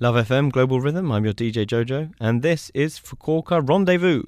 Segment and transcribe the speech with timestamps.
[0.00, 1.10] Love FM Global Rhythm.
[1.10, 4.22] I'm your DJ Jojo, and this is Fukuoka Rendezvous.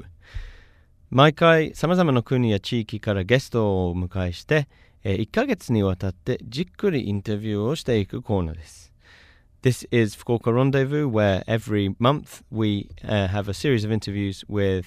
[1.10, 4.66] 毎回さまざまな国や地域からゲストをお迎えして、
[5.04, 8.92] えー、1ヶ月にわたってじっくりインタビューをしていくコーナーです。
[9.62, 14.86] This is Fukuoka Rendezvous, where every month we uh, have a series of interviews with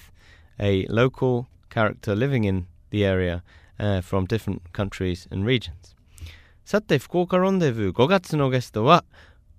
[0.60, 3.42] a local character living in the area
[3.78, 5.96] uh, from different countries and regions.
[6.66, 9.06] さて、福岡ロンデブー5月のゲストは、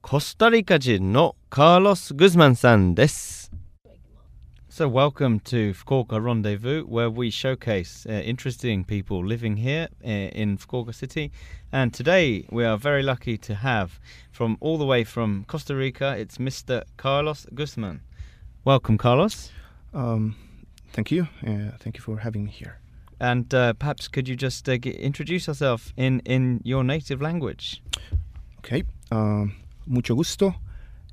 [0.04, 3.52] コスタリカ人のカーロス・グズマンさんです。
[4.70, 10.94] So, welcome to Fukuoka Rendezvous, where we showcase uh, interesting people living here uh, in Fukuoka
[10.94, 11.32] City.
[11.72, 13.98] And today we are very lucky to have,
[14.30, 16.84] from all the way from Costa Rica, it's Mr.
[16.96, 18.00] Carlos Guzman.
[18.64, 19.50] Welcome, Carlos.
[19.92, 20.36] Um,
[20.92, 21.28] thank you.
[21.46, 22.78] Uh, thank you for having me here.
[23.20, 27.82] And uh, perhaps could you just uh, get, introduce yourself in, in your native language?
[28.58, 28.84] Okay.
[29.10, 29.56] Um,
[29.87, 30.55] mucho gusto.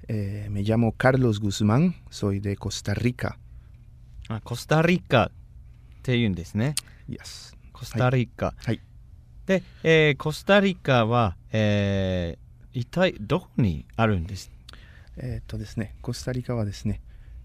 [0.09, 1.95] Eh, me llamo Carlos Guzmán.
[2.11, 3.37] Soy de Costa Rica.
[4.29, 5.31] あコスタリカっ
[6.03, 6.75] ていうんですね。
[7.09, 7.55] Yes.
[7.73, 8.55] コスタリカ。
[8.57, 8.81] はい。
[9.47, 14.51] で、えー、コスタリカは、えー、一体どこにあるんです
[15.17, 17.03] えっとですね、コスタリカはですね、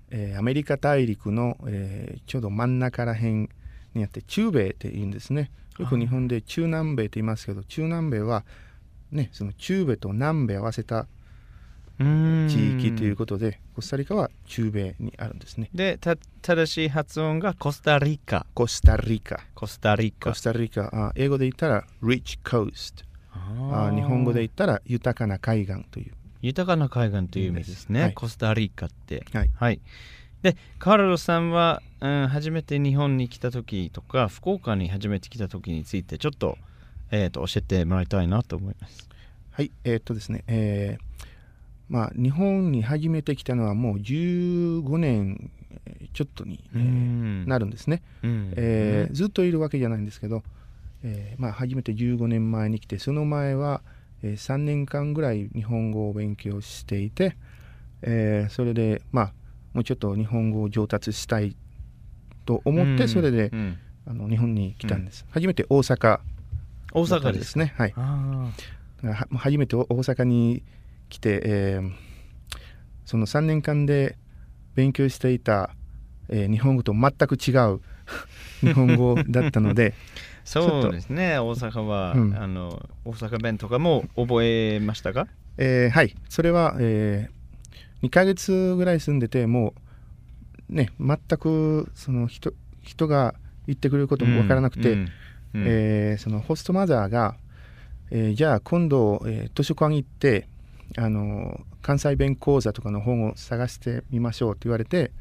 [0.10, 3.50] えー、アメリカ大陸の、えー、ちょうど真ん中らへん
[3.94, 8.46] にあって中米って言うんですねよく日本で中南米って言いますけど中南米は
[9.12, 11.08] ねその中米と南米合わせた
[11.98, 15.70] 地域ということでコスタリカは中米にあるんですね。
[15.74, 18.46] でた正しい発音がコスタリカ。
[18.54, 19.40] コスタリカ。
[19.56, 20.30] コスタリカ。
[20.30, 20.90] コスタリカ。
[20.94, 23.04] あ英語で言ったら Rich Coast
[23.34, 26.14] あ日本語で言ったら豊かな海岸という。
[26.42, 29.26] 豊かな海岸という意味ですね、はい、コスタリカって。
[29.34, 29.82] はい、はい。
[30.44, 36.60] でカーロさんは、うん、初めて日本に来た時とか福岡に初めて来た時についてちょっと,、
[37.10, 39.10] えーと、教えてもらいたいなと思います。
[39.52, 39.72] はい。
[39.84, 41.04] えー、っとですねえー、
[41.90, 45.52] まあ日本に初めて来たのはもう15年
[46.14, 50.44] ちょっとに、えー、なるんですね、えー、ずっといるわけじゃないんですけど、
[51.04, 53.82] えーまあ、初めて15年前に来てその前は、
[54.24, 57.38] えー、3年間ぐらい日本語を勉強していて、
[58.02, 59.34] えー、それでまあ
[59.74, 61.56] もうちょっと日本語を上達したい
[62.46, 66.20] と思ってそれで、うん、あの日本に来たんです、うん、初めて大阪
[66.94, 67.94] 大阪ですねはい。
[69.36, 70.64] 初めて大阪に
[71.10, 71.92] 来て、えー、
[73.06, 74.18] その3年間で
[74.76, 75.72] 勉強していた、
[76.30, 77.82] えー、日本語と全く違う
[78.62, 79.94] 日本語だったので
[80.44, 81.40] そうですね。
[81.40, 86.16] 大阪は、うん、あの大阪弁とかも覚えましたか、えー、はい。
[86.30, 87.30] それは、え
[88.02, 89.74] 2ヶ月ぐらい住んでても
[90.70, 93.36] うね全くその人人が
[93.66, 95.00] 言ってくれることも分からなくて、うん。
[95.54, 97.36] うん、えー、そのホストマザーが、
[98.12, 100.48] えー、じゃあ今度、えー、図書館行って
[100.96, 105.12] あの関西弁講座とかの本を探してみましょうと言われて、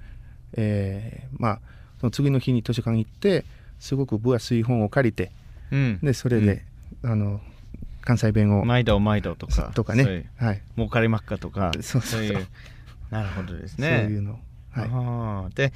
[0.52, 1.60] えー、まあ
[2.00, 3.44] その次の日に図書館行って
[3.80, 5.32] すごく分厚い本を借りて、
[5.70, 6.64] うん、でそれで、
[7.02, 7.40] あの
[8.06, 10.30] 関西弁を毎度毎度とかとかね。
[10.36, 10.62] はい。
[10.76, 12.46] 儲かりまっかとかそうそういう
[13.10, 14.02] なるほどですね。
[14.04, 14.38] そういうの。
[14.70, 15.54] はい。
[15.54, 15.72] で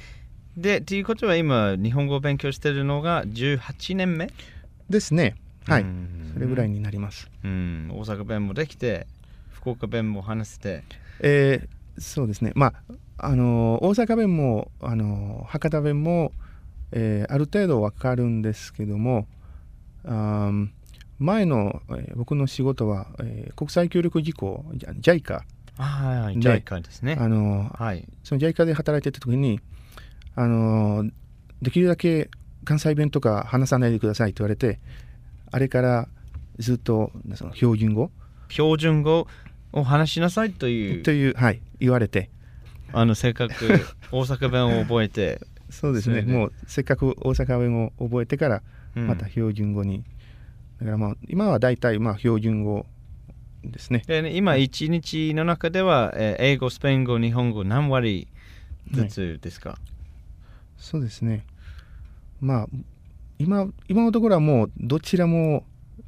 [0.57, 4.31] でということは今日本語を勉強しているのが18年目？
[4.89, 5.35] ですね。
[5.67, 5.85] はい。
[6.33, 7.29] それぐらいになります。
[7.43, 7.89] うん。
[7.91, 9.07] 大阪弁もできて
[9.51, 10.83] 福岡弁も話せて。
[11.19, 12.51] えー、そうですね。
[12.55, 12.73] まあ
[13.23, 16.31] あの大阪弁もあの博多弁も、
[16.91, 19.27] えー、ある程度わかるんですけども
[20.03, 20.51] あ
[21.19, 25.41] 前の、えー、僕の仕事は、えー、国際協力機構 JICA
[25.77, 27.15] はいはい、JICA ですね。
[27.19, 29.59] あの、はい、その JICA で働いてた時に
[30.35, 31.09] あの
[31.61, 32.29] できるだけ
[32.63, 34.79] 関西弁とか話さないでくださいと言われて
[35.51, 36.07] あれから
[36.57, 38.11] ずっとその標準語
[38.51, 39.27] 標準語
[39.73, 42.29] を話しなさいというというはい言われて。
[42.93, 43.53] あのせっかく
[44.11, 45.39] 大阪弁を覚えて
[45.69, 46.23] そうですね。
[46.23, 48.61] もうせっかく大阪弁を覚えてから
[48.95, 50.05] また標準語に、うん
[50.81, 52.87] だからまあ今は大体まあ標準語
[53.63, 54.01] ですね。
[54.07, 58.27] で今一日の中では、えー、英語、スペイン語、日本語何割
[58.89, 59.79] ずつですか、はい、
[60.77, 61.45] そうですね。
[62.41, 62.67] まあ
[63.37, 65.65] 今今のところはもうどちらも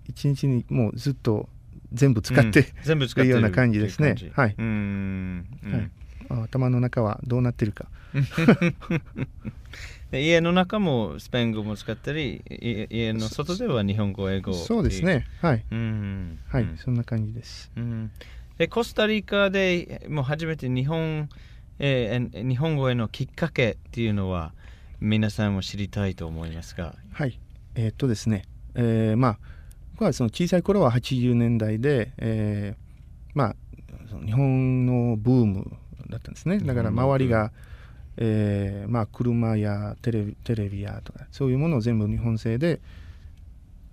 [0.07, 1.47] 一日にもうずっと
[1.93, 4.15] 全部使って、うん、全部使ってるような感じですね。
[4.33, 4.55] はい。
[4.57, 5.45] うん、
[6.29, 7.87] はい、頭の中はどうなってるか。
[10.11, 12.43] 家の中もスペイン語も使ったり
[12.91, 15.25] 家の外では日本語英語そうですね。
[15.41, 18.11] はい、うん、はい、そんな感じです、うん、
[18.59, 21.29] でコスタリカでもう初めて日本、
[21.79, 24.53] えー、日本語へのきっかけっていうのは
[24.99, 26.95] 皆さんも知りたいと思いますが。
[27.11, 27.39] はい。
[27.75, 28.43] えー、っとですね、
[28.75, 29.39] えー、まあ
[29.93, 33.55] 僕はその小さい頃は80年代で、えー、まあ
[34.25, 35.71] 日本のブーム
[36.09, 36.59] だったんですね。
[36.59, 37.51] だから周りが、
[38.17, 42.79] えーまあ、車やテレビテレビやとかそういうものを全部日本製で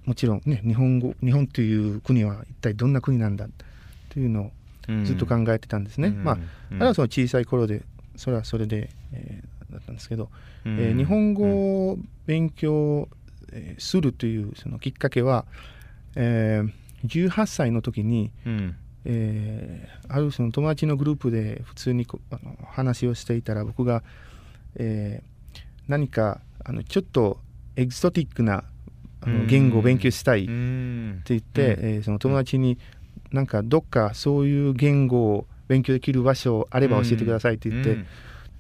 [0.05, 3.47] もちろんね日本語日本という国は一体どんな国なんだ
[4.11, 4.51] というのを
[5.05, 6.39] ずっと考えてたんですね、まあ
[6.73, 7.83] あれはその小さい頃で
[8.17, 10.29] それはそれで、えー、だったんですけど、
[10.65, 13.09] えー、日本語を勉強、
[13.53, 15.47] えー、するというそのきっかけは、
[16.17, 18.77] えー、18歳の時に、うん。
[19.05, 24.03] えー、あるその友達のグループで普通にあの話をしていたら僕が、
[24.77, 25.59] えー、
[25.89, 27.39] 何かあのちょっと
[27.77, 28.65] エキゾティックな
[29.23, 32.79] あの言語を勉強したいって言って、えー、その友達に
[33.33, 38.05] なんかどっかそういう言語を勉強できる場所あれば教えてくださいって言って、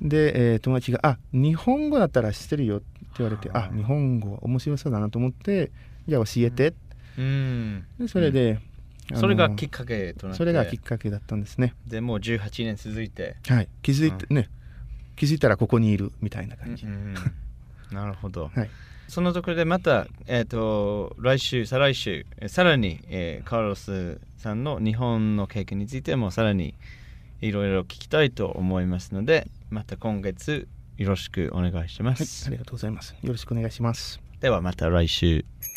[0.01, 2.87] で、えー、友達が「あ日本語だったら知ってるよ」って
[3.19, 5.73] 言われて「あ日本語面白そうだな」と思って
[6.07, 6.73] 「じゃあ教えて」
[7.17, 8.59] でそれで、
[9.15, 10.39] それがきっかけとなって。
[10.39, 11.75] それがきっかけだったんですね。
[11.87, 13.37] でもう18年続いて。
[13.49, 13.69] はい。
[13.83, 14.49] 気づいて、ね。
[15.21, 16.87] 気づいたらここにいるみたいな感じ、
[17.93, 18.71] なるほど、はい、
[19.07, 26.75] そのところでまた、えーと、来週再来週さらに、えー、カーロスさんの日本の経験についてもさらに
[27.43, 30.67] いろいろ聞きたいと思いますのでまた今月
[30.97, 33.15] よろしくお願いします、はい、ありがとうございます。
[33.23, 34.23] よろしくお願いします。
[34.41, 35.45] ではまた来週